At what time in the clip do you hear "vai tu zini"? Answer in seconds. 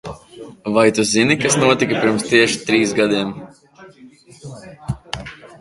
0.75-1.33